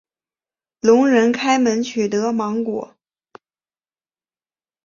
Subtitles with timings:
[0.79, 2.95] 聋人开门取得芒果。